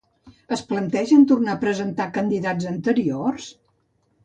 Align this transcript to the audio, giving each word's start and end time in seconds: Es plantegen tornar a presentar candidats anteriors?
Es 0.55 0.61
plantegen 0.71 1.25
tornar 1.33 1.55
a 1.57 1.61
presentar 1.65 2.09
candidats 2.17 2.67
anteriors? 2.73 3.53